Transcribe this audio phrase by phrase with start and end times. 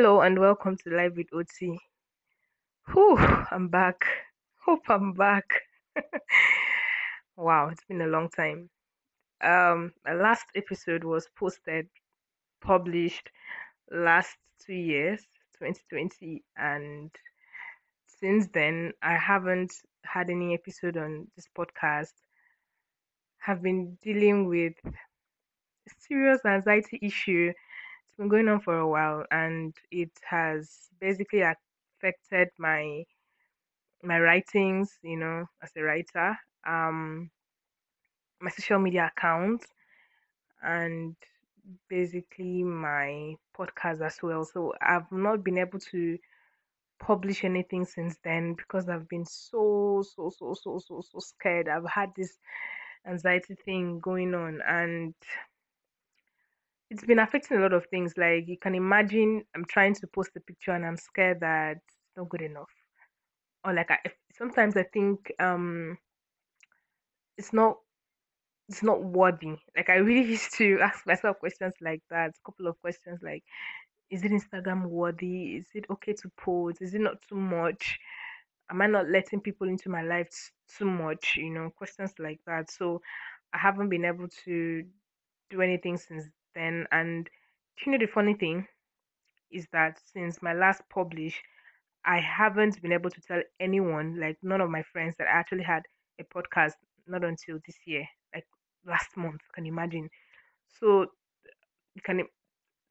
[0.00, 1.76] Hello and welcome to Live with OT.
[2.92, 3.16] Whew,
[3.50, 4.04] I'm back.
[4.64, 5.42] Hope I'm back.
[7.36, 8.70] wow, it's been a long time.
[9.42, 11.88] Um, my last episode was posted,
[12.60, 13.28] published
[13.90, 15.26] last two years,
[15.58, 17.10] 2020, and
[18.06, 19.72] since then I haven't
[20.04, 22.14] had any episode on this podcast.
[23.38, 24.74] Have been dealing with
[25.98, 27.52] serious anxiety issue
[28.18, 33.04] been going on for a while and it has basically affected my
[34.02, 36.36] my writings, you know, as a writer,
[36.66, 37.30] um,
[38.40, 39.64] my social media account,
[40.62, 41.16] and
[41.88, 44.44] basically my podcast as well.
[44.44, 46.18] So I've not been able to
[47.00, 51.68] publish anything since then because I've been so so so so so so scared.
[51.68, 52.38] I've had this
[53.06, 55.14] anxiety thing going on and
[56.90, 58.14] it's been affecting a lot of things.
[58.16, 62.16] Like you can imagine, I'm trying to post a picture and I'm scared that it's
[62.16, 62.70] not good enough,
[63.64, 63.98] or like I
[64.32, 65.98] sometimes I think um
[67.36, 67.76] it's not
[68.68, 69.56] it's not worthy.
[69.76, 72.30] Like I really used to ask myself questions like that.
[72.30, 73.42] A couple of questions like,
[74.10, 75.56] is it Instagram worthy?
[75.56, 76.82] Is it okay to post?
[76.82, 77.98] Is it not too much?
[78.70, 80.28] Am I not letting people into my life
[80.76, 81.36] too much?
[81.36, 82.70] You know, questions like that.
[82.70, 83.00] So
[83.54, 84.84] I haven't been able to
[85.50, 86.86] do anything since then.
[86.92, 87.28] And
[87.84, 88.66] you know the funny thing
[89.50, 91.42] is that since my last publish,
[92.04, 95.64] I haven't been able to tell anyone, like none of my friends, that I actually
[95.64, 95.82] had
[96.20, 96.72] a podcast.
[97.06, 98.46] Not until this year, like
[98.86, 99.40] last month.
[99.54, 100.10] Can you imagine?
[100.78, 101.06] So
[102.04, 102.22] can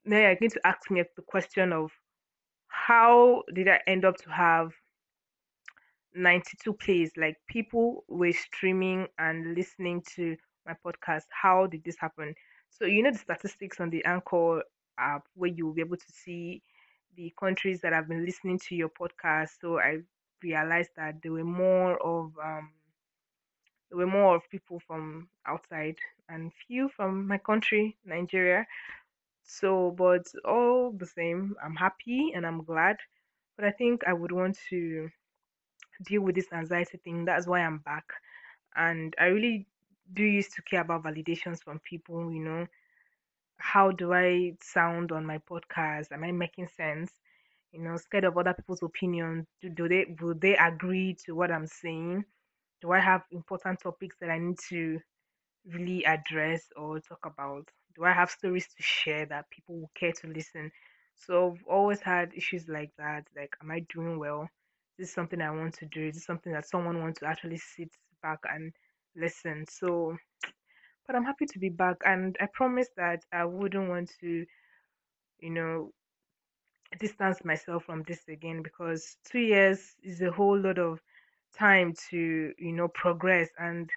[0.05, 1.91] now I need to ask me the question of
[2.67, 4.71] how did I end up to have
[6.15, 7.11] 92 plays?
[7.17, 10.35] Like people were streaming and listening to
[10.65, 11.23] my podcast.
[11.29, 12.33] How did this happen?
[12.69, 14.63] So you know the statistics on the Anchor
[14.97, 16.61] app where you'll be able to see
[17.15, 19.59] the countries that have been listening to your podcast.
[19.61, 19.99] So I
[20.43, 22.71] realized that there were more of um
[23.89, 25.97] there were more of people from outside
[26.29, 28.65] and few from my country, Nigeria.
[29.43, 32.97] So, but all the same, I'm happy and I'm glad.
[33.57, 35.09] But I think I would want to
[36.05, 37.25] deal with this anxiety thing.
[37.25, 38.05] That's why I'm back.
[38.75, 39.67] And I really
[40.13, 42.67] do you used to care about validations from people, you know.
[43.59, 46.11] How do I sound on my podcast?
[46.11, 47.11] Am I making sense?
[47.71, 49.47] You know, scared of other people's opinions.
[49.61, 52.25] Do, do they will they agree to what I'm saying?
[52.81, 54.99] Do I have important topics that I need to
[55.65, 57.67] really address or talk about?
[57.95, 60.71] Do I have stories to share that people will care to listen?
[61.15, 63.27] So I've always had issues like that.
[63.35, 64.43] Like, am I doing well?
[64.97, 66.07] Is this something I want to do?
[66.07, 67.89] Is this something that someone wants to actually sit
[68.21, 68.73] back and
[69.17, 69.65] listen.
[69.69, 70.17] So,
[71.07, 74.45] but I'm happy to be back, and I promise that I wouldn't want to,
[75.39, 75.91] you know,
[76.99, 80.99] distance myself from this again because two years is a whole lot of
[81.57, 83.89] time to, you know, progress, and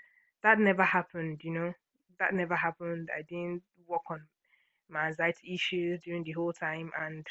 [0.43, 1.73] that never happened, you know,
[2.19, 3.09] that never happened.
[3.17, 4.27] I didn't work on
[4.89, 7.27] my anxiety issues during the whole time, and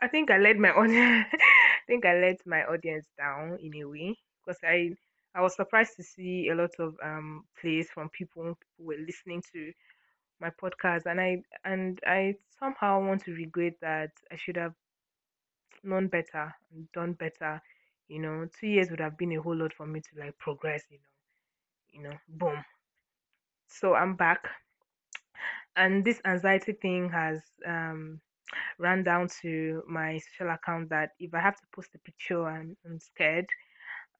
[0.00, 1.26] I think I let my audience.
[1.32, 4.94] I think I let my audience down in a way because I
[5.34, 9.42] I was surprised to see a lot of um plays from people who were listening
[9.52, 9.72] to
[10.40, 14.74] my podcast and I and I somehow want to regret that I should have
[15.82, 17.60] known better and done better.
[18.08, 20.84] You know, two years would have been a whole lot for me to like progress,
[20.90, 21.04] you know.
[21.92, 22.64] You know, boom.
[23.68, 24.48] So I'm back.
[25.76, 28.20] And this anxiety thing has um
[28.78, 32.76] ran down to my social account that if I have to post a picture I'm,
[32.84, 33.46] I'm scared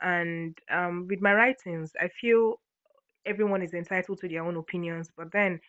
[0.01, 2.61] and um, with my writings, I feel
[3.27, 5.61] everyone is entitled to their own opinions, but then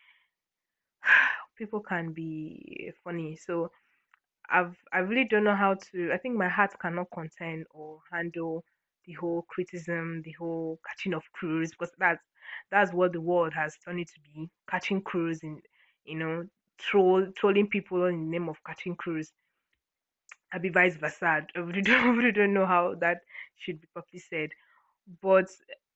[1.58, 3.36] people can be funny.
[3.36, 3.72] So
[4.50, 6.12] I've I really don't know how to.
[6.14, 8.64] I think my heart cannot contain or handle
[9.06, 12.24] the whole criticism, the whole catching of cruise, because that's
[12.72, 15.62] that's what the world has turned it to be catching cruise in
[16.06, 16.46] you know
[16.78, 19.32] troll trolling people in the name of catching cruise
[20.62, 21.46] be vice versa.
[21.56, 23.20] I really don't, I really don't know how that
[23.58, 24.50] should be properly said.
[25.22, 25.48] But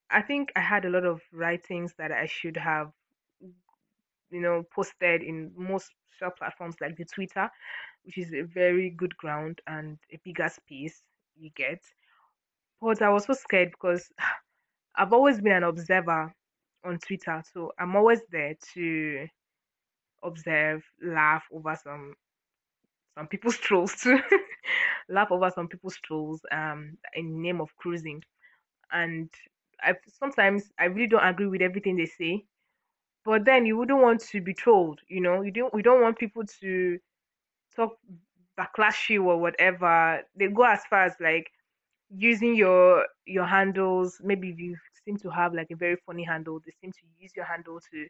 [0.09, 2.91] I think I had a lot of writings that I should have,
[4.31, 7.49] you know, posted in most social platforms like the Twitter,
[8.03, 11.01] which is a very good ground and a bigger space
[11.37, 11.81] you get.
[12.81, 14.11] But I was so scared because
[14.95, 16.33] I've always been an observer
[16.83, 19.27] on Twitter, so I'm always there to
[20.23, 22.15] observe, laugh over some
[23.15, 24.19] some people's trolls too.
[25.09, 28.23] Laugh over some people's trolls um in name of cruising.
[28.91, 29.29] And
[29.81, 32.45] I sometimes I really don't agree with everything they say.
[33.25, 35.41] But then you wouldn't want to be trolled, you know.
[35.41, 36.99] You don't we don't want people to
[37.75, 37.97] talk
[38.59, 40.21] backlash you or whatever.
[40.35, 41.49] They go as far as like
[42.09, 44.19] using your your handles.
[44.23, 44.75] Maybe if you
[45.05, 48.07] seem to have like a very funny handle, they seem to use your handle to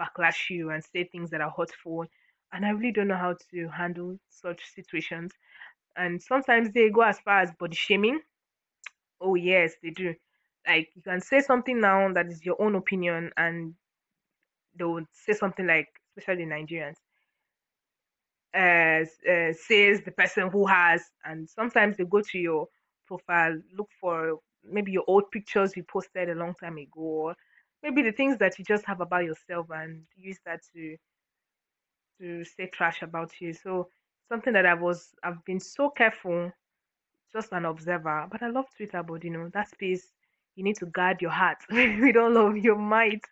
[0.00, 2.06] backlash you and say things that are hurtful.
[2.52, 5.32] And I really don't know how to handle such situations.
[5.96, 8.20] And sometimes they go as far as body shaming.
[9.20, 10.14] Oh yes, they do.
[10.66, 13.74] Like you can say something now that is your own opinion, and
[14.78, 16.96] they would say something like, especially Nigerians,
[18.54, 22.66] uh, uh, says the person who has, and sometimes they go to your
[23.06, 27.36] profile, look for maybe your old pictures you posted a long time ago, or
[27.82, 30.96] maybe the things that you just have about yourself, and use that to
[32.20, 33.52] to say trash about you.
[33.52, 33.88] So
[34.28, 36.52] something that I was I've been so careful,
[37.32, 38.26] just an observer.
[38.30, 40.12] But I love Twitter, but you know that space
[40.54, 43.24] you need to guard your heart with all of your might.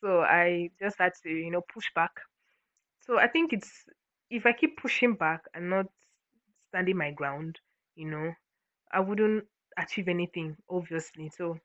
[0.00, 2.12] So I just had to you know push back.
[3.00, 3.84] So I think it's
[4.30, 5.86] if I keep pushing back and not
[6.68, 7.58] standing my ground,
[7.96, 8.32] you know,
[8.92, 9.44] I wouldn't
[9.78, 11.30] achieve anything, obviously.
[11.36, 11.58] So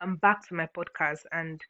[0.00, 1.60] I'm back to my podcast and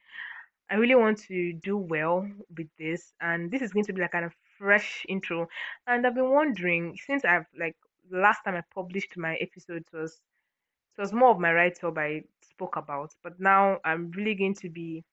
[0.70, 3.12] I really want to do well with this.
[3.20, 5.48] And this is going to be like kind of fresh intro.
[5.86, 7.76] And I've been wondering since I've like
[8.10, 10.20] last time I published my episode was
[10.96, 14.54] it was more of my write up I spoke about, but now I'm really going
[14.54, 15.04] to be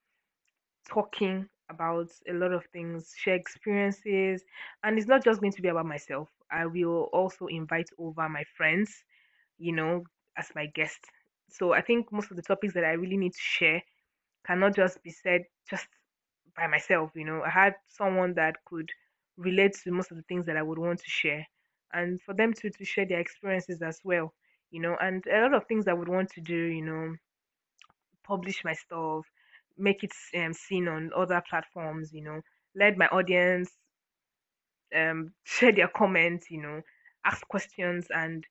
[0.87, 4.43] talking about a lot of things, share experiences,
[4.83, 6.29] and it's not just going to be about myself.
[6.51, 9.03] I will also invite over my friends,
[9.57, 10.03] you know,
[10.37, 10.99] as my guest.
[11.49, 13.81] So I think most of the topics that I really need to share
[14.45, 15.87] cannot just be said just
[16.55, 17.41] by myself, you know.
[17.43, 18.89] I had someone that could
[19.37, 21.45] relate to most of the things that I would want to share
[21.93, 24.33] and for them to to share their experiences as well,
[24.71, 27.15] you know, and a lot of things I would want to do, you know,
[28.23, 29.25] publish my stuff,
[29.77, 32.41] make it um, seen on other platforms, you know,
[32.75, 33.71] let my audience
[34.95, 36.81] um, share their comments, you know,
[37.25, 38.45] ask questions, and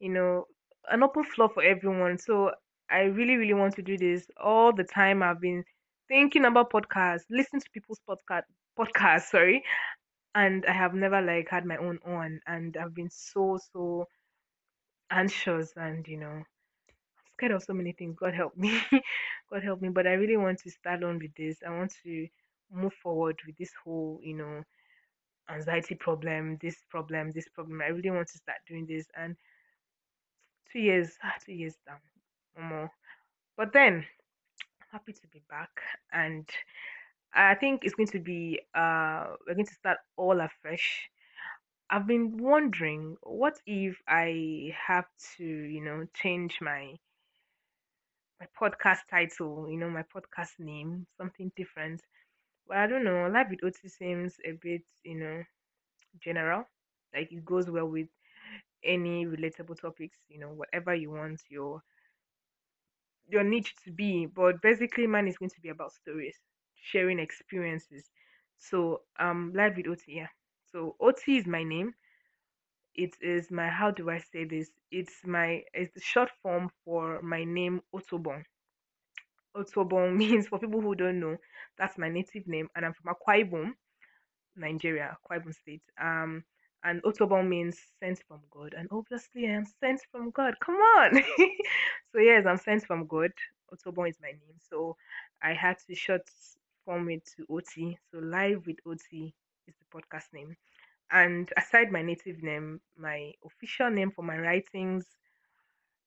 [0.00, 0.44] you know,
[0.90, 2.18] an open floor for everyone.
[2.18, 2.52] So
[2.90, 5.22] I really, really want to do this all the time.
[5.22, 5.64] I've been
[6.08, 8.42] thinking about podcasts, listening to people's podcast,
[8.78, 9.62] podcasts, sorry,
[10.34, 14.06] and I have never like had my own on, and I've been so so
[15.10, 16.42] anxious, and you know,
[17.34, 18.16] scared of so many things.
[18.18, 18.80] God help me.
[19.50, 19.88] God help me.
[19.88, 21.58] But I really want to start on with this.
[21.66, 22.26] I want to
[22.72, 24.62] move forward with this whole, you know,
[25.50, 27.80] anxiety problem, this problem, this problem.
[27.80, 29.06] I really want to start doing this.
[29.16, 29.36] And
[30.72, 31.98] two years, ah, two years down,
[32.56, 32.90] no more.
[33.56, 34.04] But then,
[34.80, 35.70] I'm happy to be back.
[36.12, 36.48] And
[37.34, 41.10] I think it's going to be, uh, we're going to start all afresh.
[41.90, 46.96] I've been wondering, what if I have to, you know, change my
[48.40, 52.00] my podcast title, you know, my podcast name, something different.
[52.68, 55.42] But I don't know, Life with Oti seems a bit, you know,
[56.20, 56.64] general.
[57.14, 58.08] Like it goes well with
[58.84, 61.82] any relatable topics, you know, whatever you want your
[63.28, 64.26] your niche to be.
[64.26, 66.36] But basically mine is going to be about stories,
[66.82, 68.10] sharing experiences.
[68.58, 70.28] So um live with Oti, yeah.
[70.72, 71.94] So Oti is my name
[72.94, 74.70] it is my how do I say this?
[74.90, 78.42] It's my it's the short form for my name Otobon.
[79.56, 81.36] Otobon means for people who don't know,
[81.78, 83.72] that's my native name, and I'm from Akwa Ibom,
[84.56, 85.82] Nigeria, Akwa Ibom State.
[86.00, 86.44] Um,
[86.84, 90.54] and Otobon means sent from God, and obviously I am sent from God.
[90.64, 91.14] Come on,
[92.12, 93.30] so yes, I'm sent from God.
[93.72, 94.96] Otobon is my name, so
[95.42, 96.22] I had to short
[96.88, 97.98] form it to OT.
[98.10, 99.34] So live with OT
[99.66, 100.56] is the podcast name.
[101.12, 105.04] And aside my native name, my official name for my writings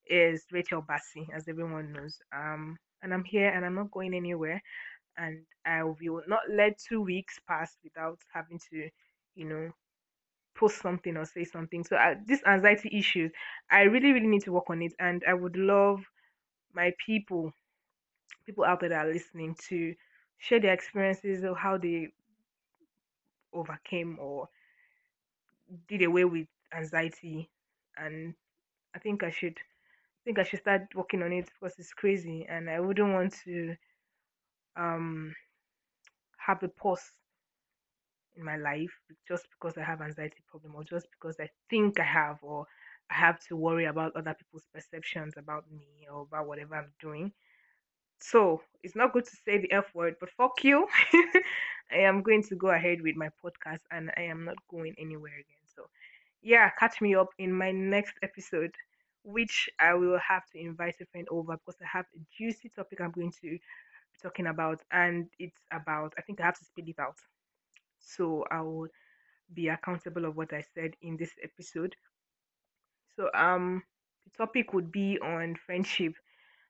[0.08, 2.18] is Rachel Bassi, as everyone knows.
[2.36, 4.60] Um, and I'm here and I'm not going anywhere.
[5.18, 8.90] And I will not let two weeks pass without having to,
[9.36, 9.70] you know,
[10.56, 11.84] post something or say something.
[11.84, 13.32] So uh, this anxiety issues,
[13.70, 14.94] I really, really need to work on it.
[15.00, 16.00] And I would love
[16.74, 17.54] my people,
[18.48, 19.94] people out there that are listening, to
[20.42, 22.10] share their experiences of how they
[23.54, 24.50] overcame or
[25.88, 27.50] did away with anxiety
[27.98, 28.34] and
[28.96, 32.46] I think I should I think I should start working on it because it's crazy
[32.50, 33.76] and I wouldn't want to
[34.76, 35.36] um
[36.38, 37.18] have a pause
[38.36, 38.92] in my life
[39.28, 42.66] just because I have anxiety problem or just because I think I have or
[43.10, 47.34] I have to worry about other people's perceptions about me or about whatever I'm doing.
[48.22, 50.88] So it's not good to say the F word, but fuck you.
[51.92, 55.34] I am going to go ahead with my podcast and I am not going anywhere
[55.34, 55.88] again So,
[56.42, 58.72] yeah, catch me up in my next episode,
[59.24, 63.02] which I will have to invite a friend over because I have a juicy topic
[63.02, 63.62] I'm going to be
[64.22, 67.18] talking about, and it's about I think I have to speed it out.
[68.00, 68.90] So I will
[69.54, 71.96] be accountable of what I said in this episode.
[73.16, 73.84] So um
[74.26, 76.14] the topic would be on friendship.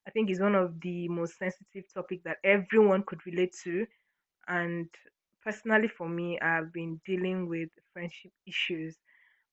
[0.07, 3.85] I think is one of the most sensitive topic that everyone could relate to.
[4.47, 4.89] And
[5.43, 8.97] personally for me I've been dealing with friendship issues.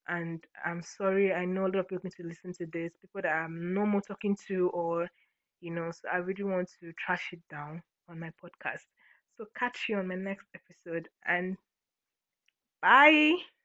[0.09, 3.23] And I'm sorry I know a lot of people need to listen to this people
[3.23, 5.09] that I'm no more talking to or
[5.61, 8.87] you know so I really want to trash it down on my podcast.
[9.37, 11.57] So catch you on my next episode and
[12.83, 13.58] bye